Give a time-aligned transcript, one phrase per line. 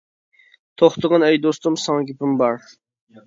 [0.81, 2.57] توختىغىن ئەي دوستۇم ساڭا گېپىم بار.